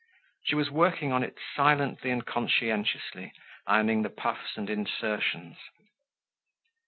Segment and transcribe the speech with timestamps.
[0.45, 3.33] She was working on it silently and conscientiously,
[3.67, 5.57] ironing the puffs and insertions.